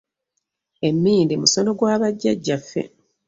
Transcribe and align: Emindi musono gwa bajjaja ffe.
Emindi 0.87 1.33
musono 1.41 1.71
gwa 1.79 1.95
bajjaja 2.01 2.57
ffe. 2.63 2.81